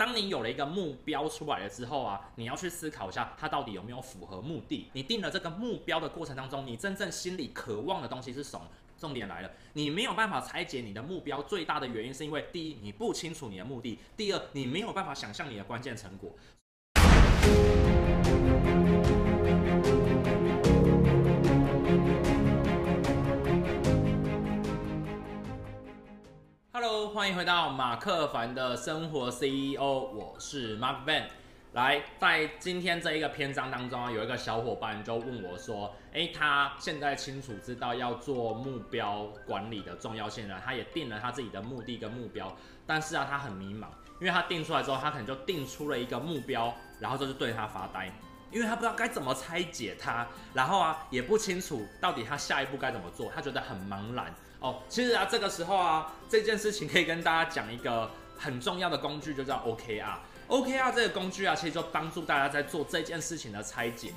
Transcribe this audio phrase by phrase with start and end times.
[0.00, 4.88] 当你有了一个目标出来了之后啊，你要去思考一下，它到底有没有符合目的。
[4.94, 8.66] 你定了这个目标的过程当中，你真正心里渴望的东西是什么？
[8.96, 16.34] 重点来了，你没有办法拆解你的目标，最大的原因是因为第一，你不清楚你的目的；第二，你没有办法想象你的关键成果。
[27.14, 31.22] 欢迎回到马克凡的生活 CEO，我是 Mark Van。
[31.72, 42.52] 来，在今天这一个篇章当中啊，有一个小伙伴就问我说：“诶，他现在清楚知道要做目标管理的重要性了，他也定了他自己的目的跟目标，
[42.84, 43.86] 但是啊，他很迷茫，
[44.20, 48.10] 因为他定出来之后，他可能就定出了一个目标，然后就是对他发呆。”
[48.50, 54.82] 因为他不知道该怎么拆解它，然后啊也不清楚到底他下一步该怎么做，他觉得很茫然哦。
[54.88, 60.16] 其实啊这个时候啊这件事情可以跟大家讲一个很重要的工具，就叫 OKR。
[60.48, 64.12] OKR 这个工具啊，其实就帮助大家在做这件事情的拆解。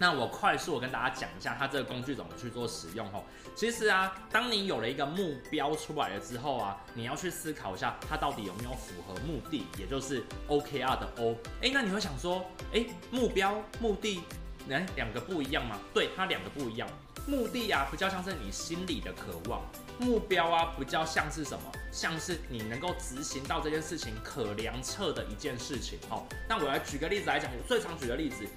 [0.00, 3.22] 那我快速我跟大家讲一下，它这个工具怎么去做使用吼。
[3.54, 11.36] 其实啊，当你有了一个目标出来了之后啊，你要去思考一下，它到底有没有符合目的，也就是 OKR 的 O。
[11.60, 12.42] 诶，那你会想说，
[12.72, 14.22] 诶，目标、目的，
[14.70, 15.78] 诶，两个不一样吗？
[15.92, 16.88] 对，它两个不一样。
[17.26, 19.60] 目的啊，比较像是你心里的渴望；
[19.98, 21.70] 目标啊，比较像是什么？
[21.92, 25.98] 像是你能够执行到这件事情可量测的一件事情。
[26.08, 28.48] 好，那我来举个例子来讲，我最常举的例子。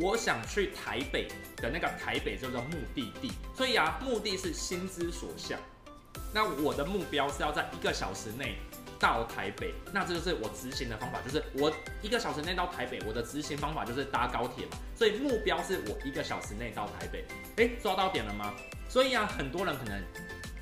[0.00, 5.58] 我想去台北的那个台北叫做目的地，所以啊，目的是心之所向。
[6.32, 8.56] 那我的目标是要在一个小时内
[8.98, 14.78] 到台北，那这就是我执行的方法，就是我一个小时内到台北，我的执行方法就是搭高铁嘛。
[14.96, 17.24] 所以目标是我一个小时内到台北。
[17.56, 18.54] 诶，抓到点了吗？
[18.88, 20.02] 所以啊，很多人可能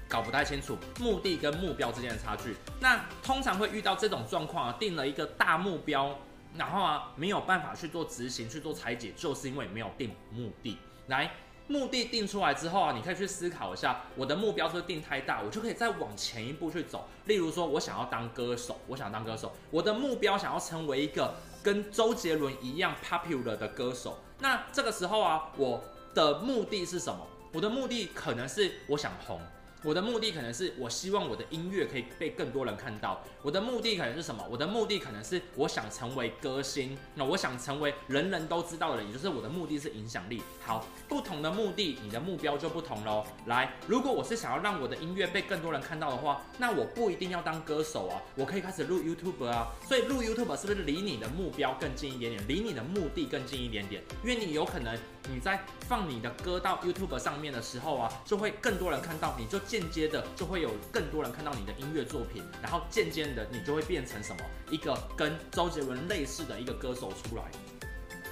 [0.09, 2.57] 搞不太清楚目的跟目标之间的差距。
[2.81, 6.19] 那通常会遇到这种状况啊，定了一个大目标。
[6.59, 10.77] 然后啊，没有办法去做执行、去做拆解，就是因为没有定目的。
[11.07, 11.31] 来，
[11.69, 17.09] 目的定出来之后啊，你可以去思考一下，我的目标是不是定太大，我就可以再往前一步去走。
[17.27, 24.19] 例如说，我想要当歌手，我想当歌手，我的目标想要成为一个跟周杰伦一样 popular 的歌手。
[24.41, 25.83] 那这个时候啊，我
[26.15, 27.27] 的目的是什么？
[27.53, 29.41] 我的目的可能是我想红。
[29.85, 33.23] 我的目的可能是我希望我的音乐可以被更多人看到。
[33.43, 34.45] 我的目的可能是什么？
[34.51, 36.99] 我的目的可能是我想成为歌星。
[37.15, 40.43] 那我想成为人人都知道的人，也就是我的目的是影响力。
[40.61, 43.25] 好，不同的目的，你的目标就不同喽。
[43.47, 49.69] 来，如果我是想要让我的音乐被更多人看到的话，那我不一定要当歌手啊，我可以开始录 YouTube 啊。
[49.87, 54.03] 所以录 YouTube 是不是离你的目标更近一点点，离你的目的更近一点点？
[54.25, 54.99] 因为你有可能
[55.33, 59.59] 你在放你的歌到 YouTube 上面的时候啊，就会更多人看到，你就。
[59.69, 64.43] 间接的就会有更多人看到你的音乐作品，然后渐渐的你就会变成什么？
[64.71, 67.43] 一个跟周杰伦类似的一个歌手出来，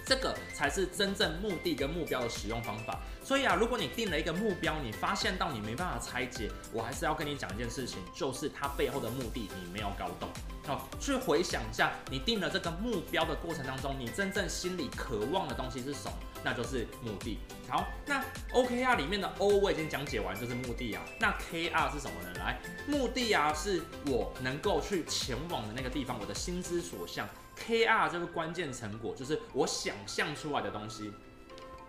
[0.07, 2.99] 这个才是真正目的跟目标的使用方法。
[3.23, 10.31] 所以啊，如果你定了一个目标，你发现到你没办法拆解，我还是要跟你讲一件事情，就是它背后的目的你没有搞懂。
[10.67, 16.13] 好，去回想一下，你定了这个目标的过程当中，你真正心里渴望的东西是什么？
[16.43, 17.39] 那就是目的。
[17.69, 18.21] 好，那
[18.53, 21.03] OKR 里面的 O 我已经讲解完，就是目的啊。
[21.21, 22.33] 那 KR 是什么呢？
[22.39, 27.29] 来，目的啊，是我能够去前往的那个地方，我的心之所向。
[27.57, 31.13] KR 就是关键成果，就是我想象出来的东西。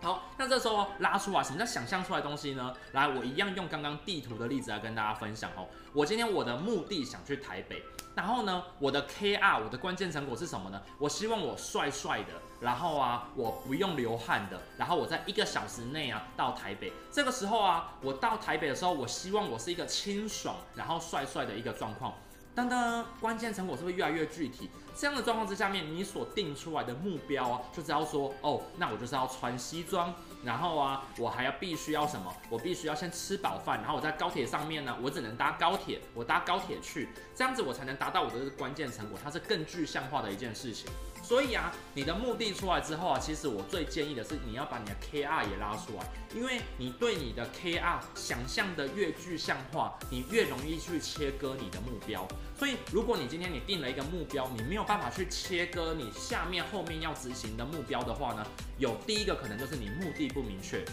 [0.07, 2.73] 好，那这时候拉出来，什么叫想象出来东西呢？
[2.94, 5.68] 来，我一样用刚刚地图的例子来跟大家分享哦。
[5.91, 7.84] 我今天我的目的想去台北，
[8.16, 10.81] 然后呢，我的 KR，我的关键成果是什么呢？
[10.97, 12.31] 我希望我帅帅的，
[12.62, 16.94] 然后啊，我不用流汗的，然后我在一个小时内啊到台北。
[17.12, 22.13] 这个时候啊，我到台北的时候，我希望我是一个清爽，然后帅帅的一个状况。
[22.57, 24.68] 当当，关键成果是不是越来越具体？
[24.95, 30.12] 这样的状况之下面，你所定出来的目标啊，就知道说哦，那我就是要穿西装，
[30.44, 32.35] 然后啊，我还要必须要什么？
[32.50, 40.90] 我必须要先吃饱饭，然后我在高铁上面呢，我只能搭高铁，我搭高铁去，这样子我才能达到我的这个关键成果，它是更具象化的一件事情。
[41.28, 52.26] 所以啊，你的目的出来之后啊，其实我最建议的是你要把你的 KR 也拉出来，因为你对你的 KR 想象的越具象化，你越容易去切割你的目标。
[52.58, 58.47] 所以，如果你今天你定了一个目标，你没有办法去切割你下面后面要执行的目标的话呢，
[58.78, 60.85] 有第一个可能就是你目的不明确，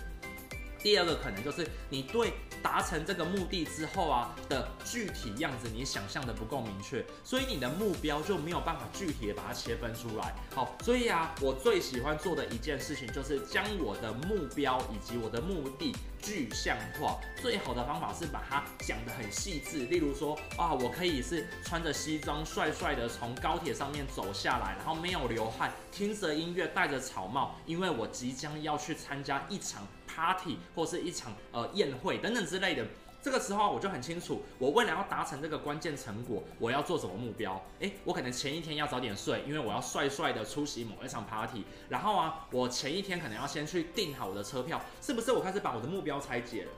[0.82, 2.32] 第二个可能就是你对
[2.64, 10.34] 达成这个目的之后啊的具体样子，你想象的不够明确，所以你的目标就没有办法具体的把它切分出来。
[10.54, 17.20] 好，所以啊，我最喜欢做的一件事情就是将我的目标以及我的目的具象化。
[17.36, 32.86] 最好的方法是把它讲得很细致，例如说啊，我可以是穿着西装帅帅的从高铁上面走下来，然后没有流汗，听着音乐，戴着草帽，因为我即将要去参加一场 party 或是一场呃宴会等等之类的。
[33.22, 37.58] 这个时候我就很清楚，我为了要达成这个关键成果，我要做什么目标？
[37.80, 41.64] 诶，我可能前一天要早点睡，因为我要帅帅的出席某一场 party。
[41.88, 45.32] 然后啊，我前一天可能要先去订好我的车票，是不是？
[45.32, 46.70] 我开始把我的目标拆解了。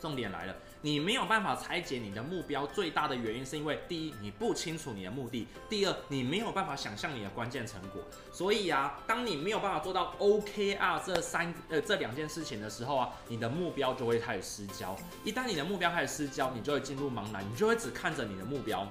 [0.00, 0.56] 重点来了。
[0.82, 8.02] 你没有办法拆解你的目标，最大的原因是因为第一，你不清楚你的目的；第二，你没有办法想象你的关键成果。
[8.32, 14.96] 所以啊，当你没有办法做到 OKR 这三呃这两件事情的时候啊，你的目标就会开始失焦。
[15.24, 18.90] 一旦你的目标开始失焦，你就会进入茫然，你就会只看着你的目标。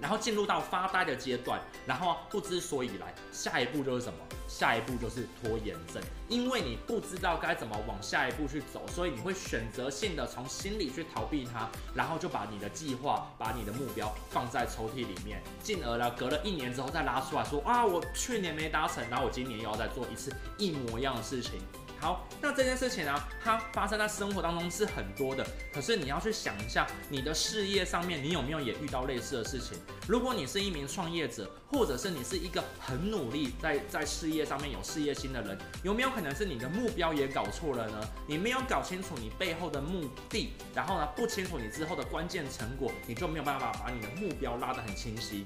[0.00, 4.18] 然后进入到发呆的阶段，然后不知所以来，下一步就是什么？
[4.48, 21.60] 下一步就是拖延症，因为你不知道该怎么往下一步去走，所以你会选择性的从心里去逃避它，然后就把你的计划、把你的目标放在抽屉里面，进而呢，隔了一年之后再拉出来说啊，我去年没达成，然后我今年又要再做一次一模一样的事情。
[22.00, 23.12] 好，那这件事情呢、
[23.42, 25.44] 它发生在生活当中是很多的。
[25.72, 29.76] 可是你要去想一下，你的事业上面，你有没有也遇到类似的事情？
[30.06, 38.00] 如果你是一名创业者，或者是你是一个很努力在在事业上面有事业心的人，有没有可能是你的目标也搞错了呢？
[38.28, 45.42] 你没有搞清楚你背后的目的，然后呢，不清楚你之后的关键成果，你就没有办法把你的目标拉得很清晰。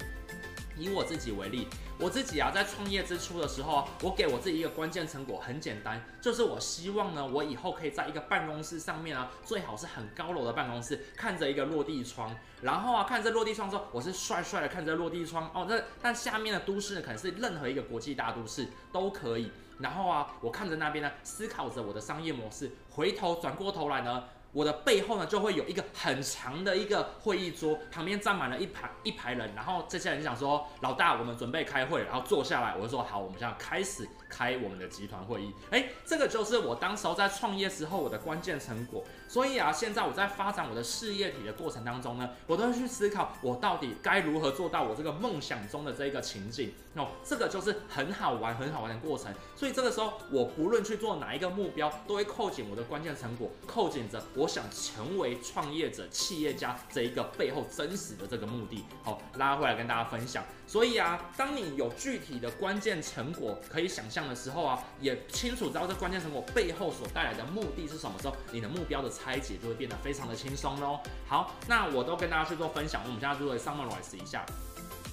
[0.77, 1.67] 以我自己为例，
[1.99, 24.23] 我自己啊，在创业之初的时候，我给我自己一个关键成果，很简单，就是我希望呢，我以后可以在一个办公室上面啊，最好是很高楼的办公室，看着一个落地窗，然后啊，看着落地窗之后，我是帅帅的看着落地窗哦，这但下面的都市呢，可能是任何一个国际大都市都可以，然后啊，我看着那边呢，思考着我的商业模式，回头转过头来呢。
[24.53, 35.51] 我的背后呢，就会有一个很长的一个会议桌，旁边站满了一排一排人，然后这些人就想说，老大，我们准备开会，然后坐下来，我就说好，我们现在开始开我们的集团会议。
[35.71, 39.03] 哎，这个就是我当时候在创业时候我的关键成果。
[39.27, 46.71] 所以啊，现在我在发展我的事业体的过程当中呢，我都会去思考，我到底该如何做到我这个梦想中的这个情境。
[46.93, 49.33] 哦，这个就是很好玩、很好玩的过程。
[49.55, 58.83] 所以这个时候，我不论去做哪一个目标，都会扣紧我的关键成果，扣紧着我我想成为创业者、企业家这一个背后真实的这个目的。
[59.01, 60.43] 好，拉回来跟大家分享。
[60.67, 70.99] 所以啊，当你有具体的关键成果可以想象的时候啊，也清楚知道这关键成果背后所带来的目的是什么时候，你的目标的拆解就会变得非常的轻松喽。
[71.25, 74.45] 好，那我都跟大家去做分享，我们现在就会 summarize 一下。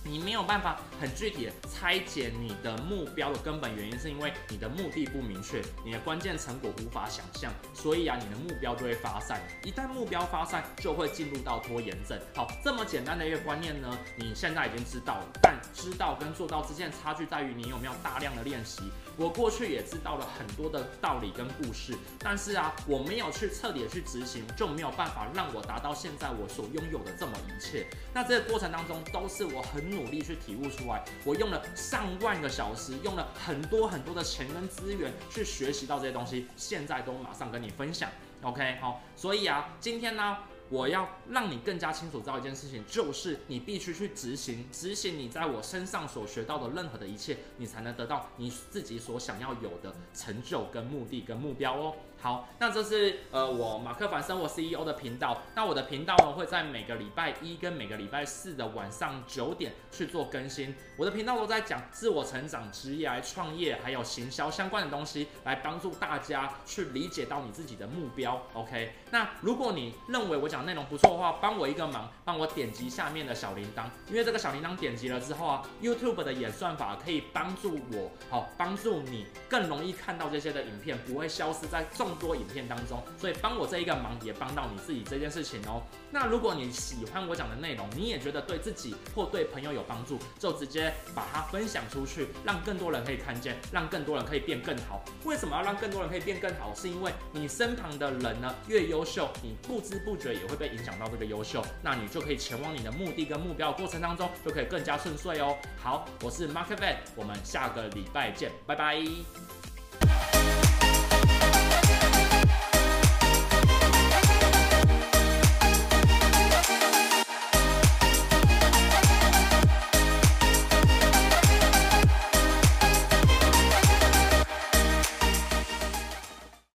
[0.03, 9.41] 你没有办法很具体的拆解你的目标的根本原因，是因为你的目的不明确，你的关键成果无法想象，所以啊，你的目标就会发散。
[9.63, 12.19] 一旦目标发散，就会进入到拖延症。
[12.35, 18.83] 好，这么简单的一个观念呢，你现在已经知道了，但知道跟做到之间的差距在于你有没有大量的练习。
[19.17, 27.87] 我过去也知道了很多的道理跟故事，但是啊，我没有去彻底的去执行，就没有办法让我达到现在我所拥有的这么一切。
[28.15, 38.11] 那这个过程当中，都是我很努力去体悟出来，我用了上万个小时，用了很多很多的钱跟资源去学习到这些东西，现在都马上跟你分享。
[38.43, 40.39] OK，好，所以啊，今天呢，
[40.71, 51.95] 我要让你更加清楚知道一件事情，就是你必须去执行，执行你在我身上所学到的任何的一切，你才能得到你自己所想要有的成就跟目的跟目标哦。
[52.23, 55.41] 好，那这是呃我马克凡生活 CEO 的频道。
[55.55, 60.75] 那我的频道呢，会在每个礼拜一跟每个礼拜四的晚上九点去做更新。
[60.99, 68.39] 我的频道都在讲自我成长、职业、创业还有行销相关的东西，来帮助大家去理解到你自己的目标。
[68.53, 85.83] OK，那如果你认为我讲内容不错的话，帮我一个忙，帮我点击下面的小铃铛，因为这个小铃铛点击了之后啊，YouTube 的演算法可以帮助我，好帮助你更容易看到这些的影片，不会消失在众多影片当中，所以帮我这一个忙，也帮到你自己这件事情哦。
[86.11, 95.03] 那如果你喜欢我讲的内容，你也觉得对自己或对朋友有帮助，就直接把它分享出去，让更多人可以看见，让更多人可以变更好。
[95.25, 96.75] 为什么要让更多人可以变更好？
[96.75, 105.57] 是因为你身旁的人呢，越优秀，你不知不觉也会被影响到这个优秀，那你就可以前往你的目的跟目标的过程当中，就可以更加顺遂哦。
[105.77, 109.60] 好，我是 Mark Van，我们下个礼拜见，拜拜。